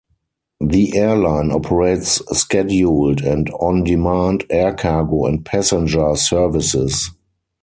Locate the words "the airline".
0.61-1.51